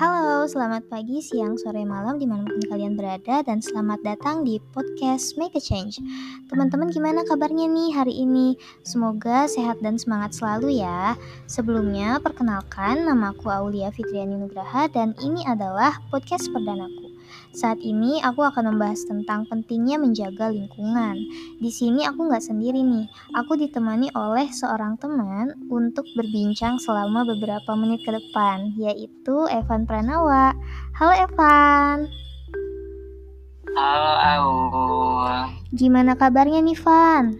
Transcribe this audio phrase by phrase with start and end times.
[0.00, 4.56] Halo, selamat pagi, siang, sore, malam di mana pun kalian berada dan selamat datang di
[4.72, 6.00] podcast Make a Change.
[6.48, 8.56] Teman-teman gimana kabarnya nih hari ini?
[8.80, 11.20] Semoga sehat dan semangat selalu ya.
[11.44, 16.99] Sebelumnya, perkenalkan namaku Aulia Fitriani Nugraha dan ini adalah podcast perdanaku.
[17.50, 21.18] Saat ini aku akan membahas tentang pentingnya menjaga lingkungan.
[21.58, 27.74] Di sini aku nggak sendiri nih, aku ditemani oleh seorang teman untuk berbincang selama beberapa
[27.74, 30.54] menit ke depan, yaitu Evan Pranawa.
[30.94, 32.06] Halo Evan.
[33.74, 35.34] Halo Aul.
[35.74, 37.34] Gimana kabarnya nih Van?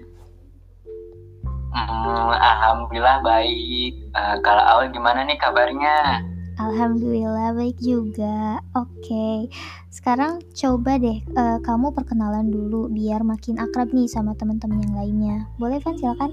[1.70, 3.94] Hmm, Alhamdulillah baik.
[4.10, 6.29] Uh, kalau Aul gimana nih kabarnya?
[6.60, 8.60] Alhamdulillah baik juga.
[8.76, 9.48] Oke,
[9.88, 15.36] sekarang coba deh uh, kamu perkenalan dulu biar makin akrab nih sama teman-teman yang lainnya.
[15.56, 16.28] Boleh Van silakan.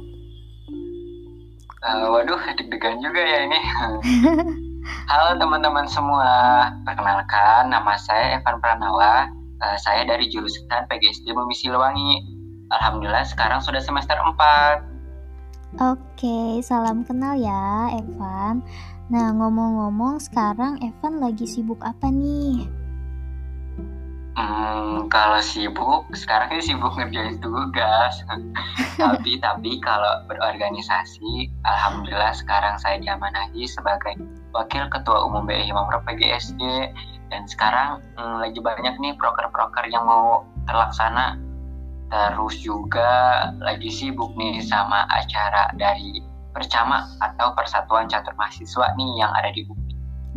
[1.79, 3.59] Uh, waduh, deg-degan juga ya ini.
[5.09, 9.31] Halo teman-teman semua, perkenalkan nama saya Evan Pranawa.
[9.63, 12.19] Uh, saya dari jurusan PGSD Bumi Siliwangi.
[12.75, 14.96] Alhamdulillah sekarang sudah semester 4.
[15.75, 18.63] Oke, salam kenal ya Evan.
[19.11, 22.71] Nah, ngomong-ngomong sekarang Evan lagi sibuk apa nih?
[24.39, 28.15] Hmm, kalau sibuk, sekarang ini sibuk ngerjain tugas.
[29.01, 34.15] tapi tapi kalau berorganisasi, alhamdulillah sekarang saya diamanahi sebagai
[34.55, 36.63] wakil ketua umum BI Himamro PGSD
[37.27, 41.35] dan sekarang hmm, lagi banyak nih proker-proker yang mau terlaksana.
[42.07, 43.11] Terus juga
[43.59, 46.23] lagi sibuk nih sama acara dari
[46.55, 49.87] Percama atau Persatuan Catur Mahasiswa nih yang ada di bumi.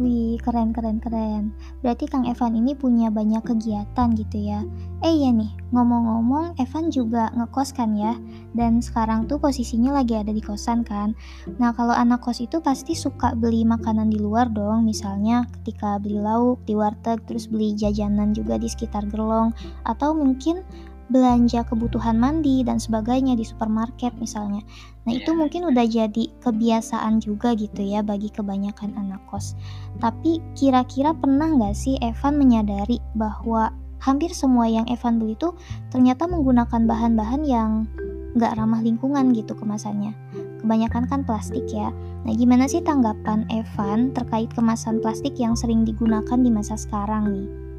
[0.00, 1.52] Wih, keren keren keren.
[1.84, 4.64] Berarti Kang Evan ini punya banyak kegiatan gitu ya.
[5.04, 8.16] Eh iya nih, ngomong-ngomong Evan juga ngekos kan ya?
[8.56, 11.12] Dan sekarang tuh posisinya lagi ada di kosan kan.
[11.60, 14.88] Nah, kalau anak kos itu pasti suka beli makanan di luar dong.
[14.88, 19.52] Misalnya ketika beli lauk di warteg, terus beli jajanan juga di sekitar gerlong
[19.84, 20.64] atau mungkin
[21.10, 24.62] belanja kebutuhan mandi dan sebagainya di supermarket misalnya.
[25.04, 25.38] Nah, itu iya.
[25.38, 29.58] mungkin udah jadi kebiasaan juga gitu ya bagi kebanyakan anak kos.
[29.98, 35.52] Tapi kira-kira pernah nggak sih Evan menyadari bahwa hampir semua yang Evan beli itu
[35.92, 37.90] ternyata menggunakan bahan-bahan yang
[38.38, 40.14] nggak ramah lingkungan gitu kemasannya.
[40.62, 41.90] Kebanyakan kan plastik ya.
[42.22, 47.69] Nah, gimana sih tanggapan Evan terkait kemasan plastik yang sering digunakan di masa sekarang nih?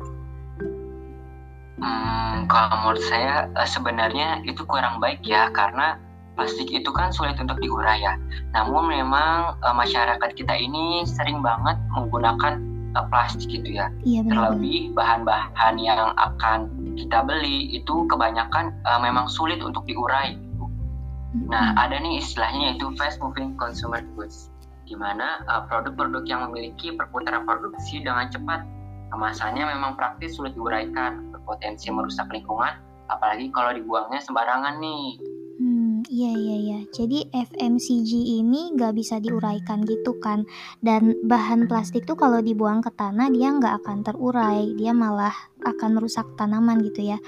[1.82, 5.98] Hmm, kalau menurut saya eh, sebenarnya itu kurang baik ya karena
[6.38, 8.16] plastik itu kan sulit untuk diurai ya.
[8.56, 12.62] Namun memang uh, masyarakat kita ini sering banget menggunakan
[12.96, 13.92] uh, plastik gitu ya.
[14.02, 20.34] Iya, Terlebih bahan-bahan yang akan kita beli itu kebanyakan uh, memang sulit untuk diurai.
[20.34, 20.66] Gitu.
[21.52, 24.50] Nah ada nih istilahnya yaitu fast moving consumer goods,
[24.88, 28.64] di mana uh, produk-produk yang memiliki perputaran produksi dengan cepat
[29.12, 32.78] kemasannya memang praktis sulit diuraikan berpotensi merusak lingkungan,
[33.10, 35.18] apalagi kalau dibuangnya sembarangan nih.
[35.62, 36.80] Hmm, iya iya iya.
[36.90, 40.46] Jadi FMCG ini nggak bisa diuraikan gitu kan.
[40.82, 46.02] Dan bahan plastik tuh kalau dibuang ke tanah dia nggak akan terurai, dia malah akan
[46.02, 47.22] merusak tanaman gitu ya.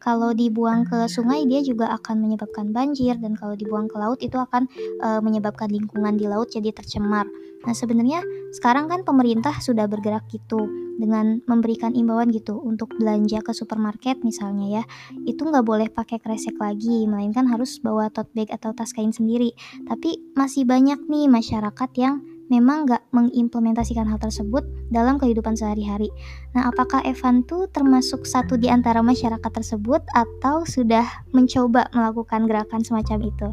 [0.00, 4.36] Kalau dibuang ke sungai dia juga akan menyebabkan banjir dan kalau dibuang ke laut itu
[4.36, 4.68] akan
[5.00, 7.24] e, menyebabkan lingkungan di laut jadi tercemar.
[7.64, 8.20] Nah sebenarnya
[8.52, 14.80] sekarang kan pemerintah sudah bergerak gitu dengan memberikan imbauan gitu untuk belanja ke supermarket misalnya
[14.80, 14.84] ya
[15.26, 19.50] itu nggak boleh pakai kresek lagi melainkan harus bawa tote bag atau tas kain sendiri.
[19.90, 22.22] Tapi masih banyak nih masyarakat yang
[22.52, 26.12] memang nggak mengimplementasikan hal tersebut dalam kehidupan sehari-hari.
[26.52, 32.84] Nah, apakah Evan tuh termasuk satu di antara masyarakat tersebut atau sudah mencoba melakukan gerakan
[32.84, 33.48] semacam itu?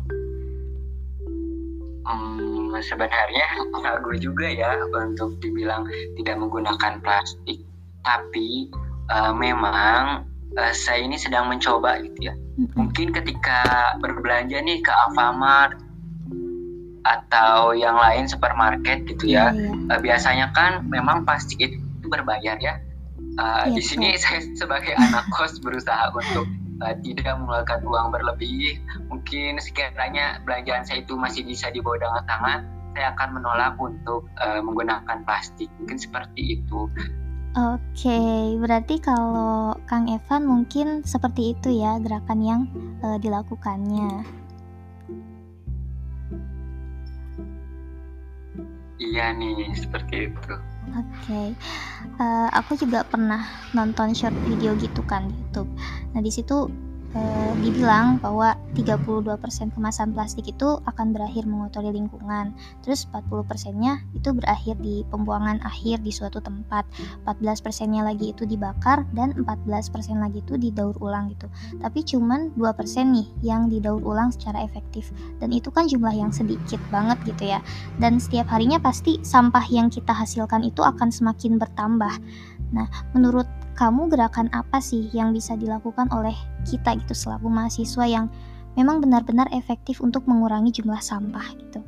[2.79, 3.47] Sebenarnya
[3.83, 5.83] ragu juga ya untuk dibilang
[6.15, 7.59] tidak menggunakan plastik,
[8.07, 8.71] tapi
[9.11, 10.23] uh, memang
[10.55, 12.33] uh, saya ini sedang mencoba gitu ya.
[12.77, 15.75] Mungkin ketika berbelanja nih ke Alfamart
[17.01, 19.51] atau yang lain supermarket gitu ya.
[19.89, 22.77] Uh, biasanya kan memang plastik itu berbayar ya.
[23.39, 26.45] Uh, yeah, di sini saya sebagai anak kos berusaha untuk
[26.81, 28.81] uh, tidak mengeluarkan uang berlebih.
[29.07, 32.59] Mungkin sekiranya belanjaan saya itu masih bisa dibawa dengan tangan,
[32.97, 35.69] saya akan menolak untuk uh, menggunakan plastik.
[35.79, 36.89] Mungkin seperti itu.
[37.51, 42.61] Oke, okay, berarti kalau Kang Evan mungkin seperti itu ya gerakan yang
[43.03, 44.23] uh, dilakukannya.
[49.01, 50.70] Iya nih, seperti itu.
[50.81, 51.47] Oke, okay.
[52.17, 53.45] uh, eh, aku juga pernah
[53.77, 55.69] nonton short video gitu kan di YouTube.
[56.11, 56.65] Nah di situ
[57.15, 62.55] eh, dibilang bahwa 32% kemasan plastik itu akan berakhir mengotori lingkungan.
[62.81, 66.87] Terus 40%-nya itu berakhir di pembuangan akhir di suatu tempat.
[67.27, 71.47] 14%-nya lagi itu dibakar dan 14% lagi itu didaur ulang gitu.
[71.79, 75.11] Tapi cuman 2% nih yang didaur ulang secara efektif.
[75.43, 77.59] Dan itu kan jumlah yang sedikit banget gitu ya.
[77.99, 82.13] Dan setiap harinya pasti sampah yang kita hasilkan itu akan semakin bertambah.
[82.71, 86.35] Nah, menurut kamu gerakan apa sih yang bisa dilakukan oleh
[86.67, 88.25] kita gitu selaku mahasiswa yang
[88.75, 91.81] memang benar-benar efektif untuk mengurangi jumlah sampah gitu?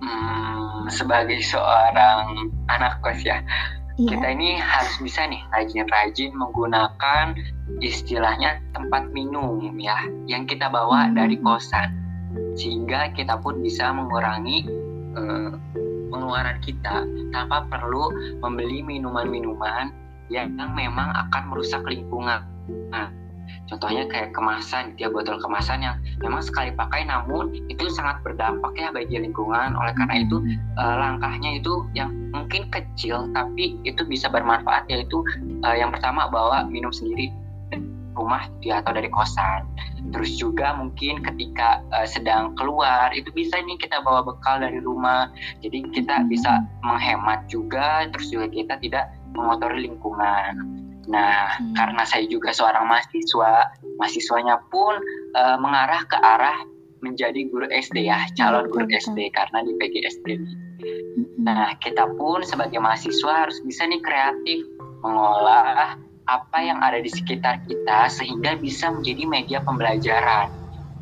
[0.00, 3.44] Hmm, sebagai seorang anak kos ya,
[4.00, 4.16] iya.
[4.16, 7.36] kita ini harus bisa nih rajin-rajin menggunakan
[7.84, 11.14] istilahnya tempat minum ya yang kita bawa hmm.
[11.20, 11.92] dari kosan
[12.56, 14.64] sehingga kita pun bisa mengurangi
[15.18, 15.52] uh,
[16.10, 18.10] pengeluaran kita tanpa perlu
[18.42, 19.94] membeli minuman-minuman
[20.30, 22.46] yang memang akan merusak lingkungan.
[22.94, 23.10] Nah,
[23.66, 28.94] contohnya kayak kemasan, dia botol kemasan yang memang sekali pakai namun itu sangat berdampak ya
[28.94, 29.74] bagi lingkungan.
[29.74, 30.38] Oleh karena itu
[30.78, 35.22] uh, langkahnya itu yang mungkin kecil tapi itu bisa bermanfaat yaitu
[35.66, 37.34] uh, yang pertama bawa minum sendiri
[38.14, 39.66] rumah dia atau dari kosan.
[40.10, 45.30] Terus juga mungkin ketika uh, sedang keluar itu bisa nih kita bawa bekal dari rumah.
[45.62, 46.28] Jadi kita hmm.
[46.30, 50.54] bisa menghemat juga terus juga kita tidak mengotori lingkungan.
[51.10, 51.74] Nah, hmm.
[51.74, 54.94] karena saya juga seorang mahasiswa, mahasiswanya pun
[55.34, 56.58] uh, mengarah ke arah
[57.00, 60.26] menjadi guru SD ya, calon guru SD karena di PGSD.
[60.36, 61.24] Hmm.
[61.40, 64.68] Nah, kita pun sebagai mahasiswa harus bisa nih kreatif
[65.00, 65.96] mengolah
[66.30, 70.46] apa yang ada di sekitar kita sehingga bisa menjadi media pembelajaran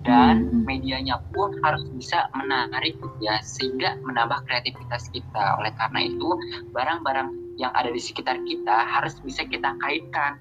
[0.09, 0.65] dan hmm.
[0.65, 6.29] medianya pun harus bisa menarik ya sehingga menambah kreativitas kita oleh karena itu
[6.73, 7.29] barang-barang
[7.61, 10.41] yang ada di sekitar kita harus bisa kita kaitkan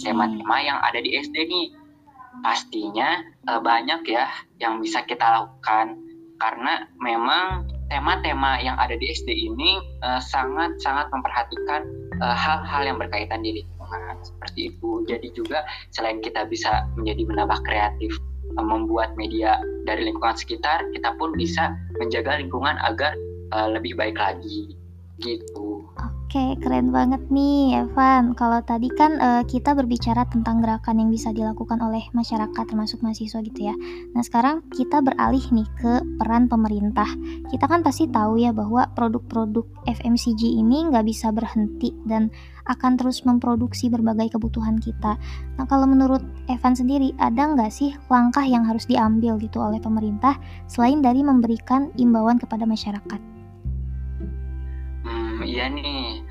[0.00, 0.66] tema-tema okay.
[0.72, 1.68] yang ada di SD nih
[2.40, 3.20] pastinya
[3.50, 6.00] uh, banyak ya yang bisa kita lakukan
[6.40, 12.98] karena memang tema-tema yang ada di SD ini sangat-sangat uh, memperhatikan Eh, hal-hal uh, yang
[13.00, 15.04] berkaitan di lingkungan seperti itu.
[15.08, 15.64] Jadi juga
[15.94, 18.12] selain kita bisa menjadi menambah kreatif
[18.58, 23.14] uh, membuat media dari lingkungan sekitar, kita pun bisa menjaga lingkungan agar
[23.54, 24.74] uh, lebih baik lagi
[25.20, 25.69] gitu.
[26.30, 28.38] Oke, keren banget nih Evan.
[28.38, 33.42] Kalau tadi kan uh, kita berbicara tentang gerakan yang bisa dilakukan oleh masyarakat termasuk mahasiswa
[33.42, 33.74] gitu ya.
[34.14, 37.10] Nah sekarang kita beralih nih ke peran pemerintah.
[37.50, 42.30] Kita kan pasti tahu ya bahwa produk-produk FMCG ini nggak bisa berhenti dan
[42.70, 45.18] akan terus memproduksi berbagai kebutuhan kita.
[45.58, 50.38] Nah kalau menurut Evan sendiri ada nggak sih langkah yang harus diambil gitu oleh pemerintah
[50.70, 53.39] selain dari memberikan imbauan kepada masyarakat?
[55.42, 56.24] Iya nih,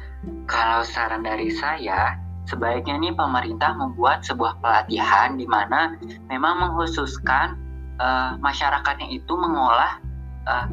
[0.49, 2.17] kalau saran dari saya,
[2.49, 5.93] sebaiknya nih pemerintah membuat sebuah pelatihan di mana
[6.25, 7.55] memang mengkhususkan
[8.01, 10.01] uh, masyarakatnya itu mengolah
[10.49, 10.65] uh,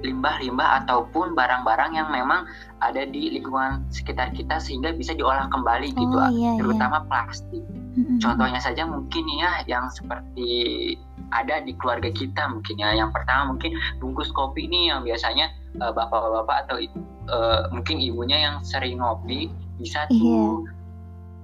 [0.00, 2.48] limbah-limbah ataupun barang-barang yang memang
[2.80, 7.06] ada di lingkungan sekitar kita sehingga bisa diolah kembali gitu, oh, iya, terutama iya.
[7.08, 7.64] plastik.
[8.24, 10.96] Contohnya saja mungkin ya yang seperti
[11.28, 12.96] ada di keluarga kita mungkin ya.
[12.96, 16.76] Yang pertama mungkin bungkus kopi nih yang biasanya uh, bapak-bapak atau
[17.30, 19.48] uh, mungkin ibunya yang sering ngopi
[19.80, 20.46] bisa tuh iya.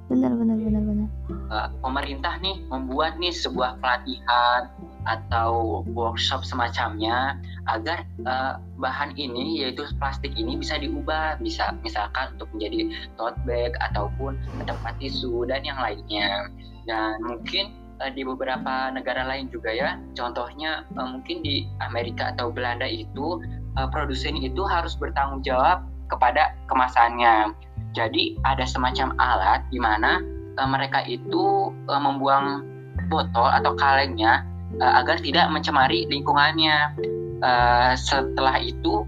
[0.08, 1.08] benar benar benar benar
[1.52, 4.72] uh, pemerintah nih membuat nih sebuah pelatihan
[5.08, 7.40] atau workshop semacamnya
[7.72, 13.72] agar uh, bahan ini yaitu plastik ini bisa diubah bisa misalkan untuk menjadi tote bag
[13.80, 14.36] ataupun
[14.68, 16.52] tempat tisu dan yang lainnya
[16.84, 17.72] dan mungkin
[18.04, 23.40] uh, di beberapa negara lain juga ya contohnya uh, mungkin di Amerika atau Belanda itu
[23.80, 27.52] uh, produsen itu harus bertanggung jawab kepada kemasannya.
[27.96, 30.20] Jadi ada semacam alat di mana
[30.58, 32.64] uh, mereka itu uh, membuang
[33.08, 34.42] botol atau kalengnya
[34.76, 36.92] uh, agar tidak mencemari lingkungannya.
[37.38, 39.06] Uh, setelah itu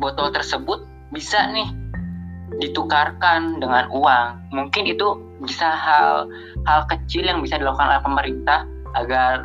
[0.00, 1.68] botol tersebut bisa nih
[2.60, 4.48] ditukarkan dengan uang.
[4.52, 6.28] Mungkin itu bisa hal
[6.64, 8.64] hal kecil yang bisa dilakukan oleh pemerintah
[8.96, 9.44] agar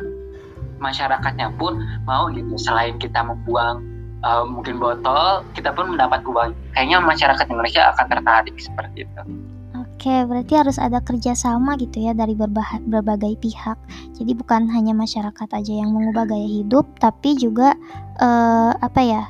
[0.78, 3.82] masyarakatnya pun mau gitu selain kita membuang
[4.22, 9.20] uh, mungkin botol kita pun mendapat uang kayaknya masyarakat Indonesia akan tertarik seperti itu
[9.98, 13.74] Oke, berarti harus ada kerjasama gitu ya dari berbagai, pihak.
[14.14, 17.74] Jadi bukan hanya masyarakat aja yang mengubah gaya hidup, tapi juga
[18.22, 19.26] uh, apa ya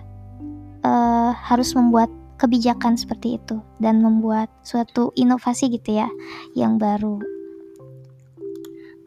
[0.84, 6.08] uh, harus membuat kebijakan seperti itu dan membuat suatu inovasi gitu ya
[6.52, 7.16] yang baru.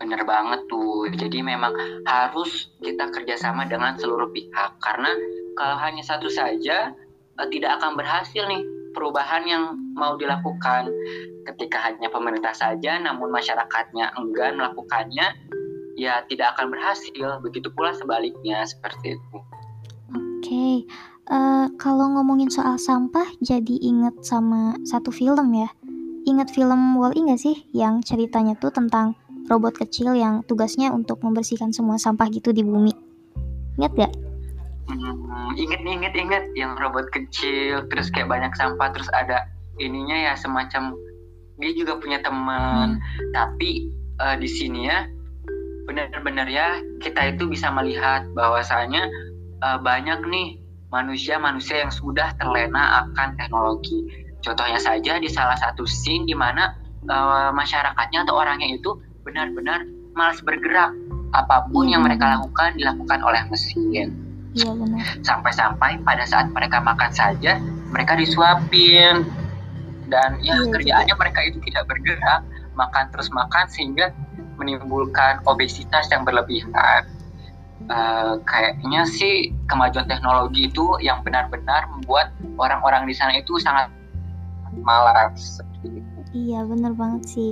[0.01, 1.13] Bener banget tuh.
[1.13, 1.77] Jadi memang
[2.09, 5.13] harus kita kerjasama dengan seluruh pihak karena
[5.53, 6.89] kalau hanya satu saja
[7.37, 9.63] uh, tidak akan berhasil nih perubahan yang
[9.95, 10.91] mau dilakukan.
[11.41, 15.33] ketika hanya pemerintah saja namun masyarakatnya enggan melakukannya
[15.97, 20.85] ya tidak akan berhasil begitu pula sebaliknya seperti itu oke okay.
[21.33, 25.69] uh, eh, kalau ngomongin soal sampah jadi inget sama satu film ya
[26.29, 29.17] inget film Wall-E nggak sih yang ceritanya tuh tentang
[29.49, 32.93] robot kecil yang tugasnya untuk membersihkan semua sampah gitu di bumi
[33.81, 34.13] inget gak?
[35.01, 39.49] Hmm, inget inget inget yang robot kecil terus kayak banyak sampah terus ada
[39.81, 40.93] ininya ya semacam
[41.57, 43.33] dia juga punya teman hmm.
[43.33, 43.89] tapi
[44.21, 45.09] uh, di sini ya
[45.89, 49.09] benar-benar ya kita itu bisa melihat bahwasanya
[49.65, 54.05] uh, banyak nih manusia-manusia yang sudah terlena akan teknologi.
[54.43, 56.75] Contohnya saja di salah satu scene di mana
[57.07, 60.91] uh, masyarakatnya atau orangnya itu benar-benar malas bergerak.
[61.31, 64.30] Apa pun yang mereka lakukan dilakukan oleh mesin.
[64.51, 65.05] Iya benar.
[65.23, 67.59] Sampai-sampai pada saat mereka makan saja
[67.91, 69.27] mereka disuapin
[70.11, 72.41] dan ya iya, kerjaannya mereka itu tidak bergerak,
[72.75, 74.11] makan terus makan sehingga
[74.59, 77.07] menimbulkan obesitas yang berlebihan.
[77.89, 82.29] Uh, kayaknya sih kemajuan teknologi itu yang benar-benar membuat
[82.61, 83.89] orang-orang di sana itu sangat
[84.83, 85.59] malas.
[86.31, 87.51] Iya bener banget sih.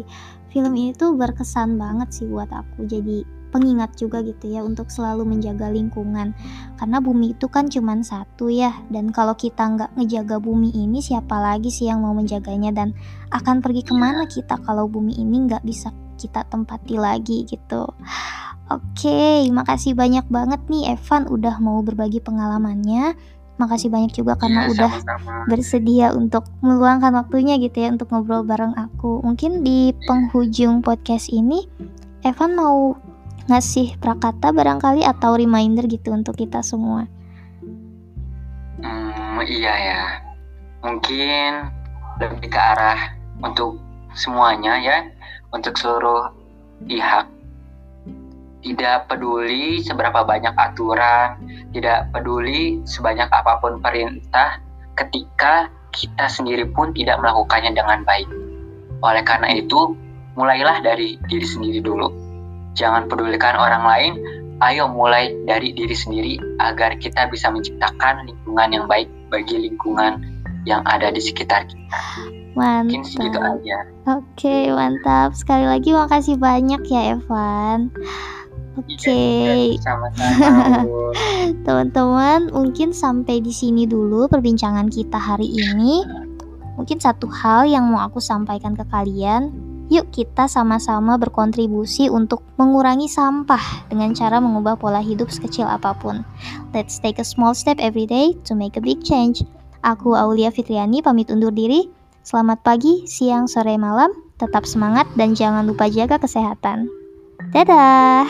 [0.54, 2.86] Film ini tuh berkesan banget sih buat aku.
[2.88, 6.32] Jadi pengingat juga gitu ya untuk selalu menjaga lingkungan
[6.78, 11.36] karena bumi itu kan cuma satu ya dan kalau kita nggak ngejaga bumi ini siapa
[11.42, 12.94] lagi sih yang mau menjaganya dan
[13.34, 15.90] akan pergi ke mana kita kalau bumi ini nggak bisa
[16.20, 17.88] kita tempati lagi gitu.
[18.70, 23.18] Oke, makasih banyak banget nih Evan udah mau berbagi pengalamannya.
[23.58, 24.92] Makasih banyak juga karena ya, udah
[25.50, 29.26] bersedia untuk meluangkan waktunya gitu ya untuk ngobrol bareng aku.
[29.26, 31.66] Mungkin di penghujung podcast ini
[32.22, 32.94] Evan mau
[33.50, 37.10] ngasih prakata barangkali atau reminder gitu untuk kita semua.
[38.80, 40.04] Hmm, iya ya.
[40.86, 41.52] Mungkin
[42.22, 43.82] lebih ke arah untuk
[44.16, 44.98] semuanya ya
[45.52, 46.32] untuk seluruh
[46.86, 47.26] pihak.
[48.60, 51.40] Tidak peduli seberapa banyak aturan,
[51.72, 54.60] tidak peduli sebanyak apa pun perintah,
[55.00, 58.28] ketika kita sendiri pun tidak melakukannya dengan baik.
[59.00, 59.96] Oleh karena itu,
[60.36, 62.12] mulailah dari diri sendiri dulu.
[62.80, 64.14] Jangan pedulikan orang lain,
[64.64, 70.24] ayo mulai dari diri sendiri agar kita bisa menciptakan lingkungan yang baik bagi lingkungan
[70.64, 72.00] yang ada di sekitar kita.
[72.56, 73.60] Mantap.
[74.08, 75.36] Oke, mantap.
[75.36, 77.92] Sekali lagi makasih banyak ya Evan.
[78.80, 78.96] Oke.
[78.96, 79.76] Okay.
[79.76, 79.94] Iya,
[81.68, 86.04] Teman-teman, mungkin sampai di sini dulu perbincangan kita hari ini.
[86.80, 89.52] Mungkin satu hal yang mau aku sampaikan ke kalian,
[89.90, 96.22] yuk kita sama-sama berkontribusi untuk mengurangi sampah dengan cara mengubah pola hidup sekecil apa pun.
[96.72, 99.42] Let's take a small step every day to make a big change.
[99.82, 101.90] Aku Aulia Fitriani pamit undur diri.
[102.22, 104.14] Selamat pagi, siang, sore, malam.
[104.40, 106.88] Tetap semangat dan jangan lupa jaga kesehatan.
[107.52, 108.30] Dadah.